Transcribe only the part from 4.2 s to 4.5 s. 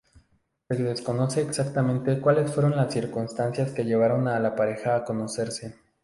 a